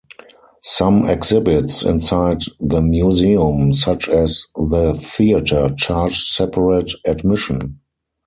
Some 0.63 1.07
exhibits 1.07 1.83
inside 1.83 2.39
the 2.59 2.81
museum, 2.81 3.75
such 3.75 4.09
as 4.09 4.47
the 4.55 4.95
theatre, 4.95 5.75
charge 5.77 6.27
separate 6.27 6.91
admission. 7.05 7.81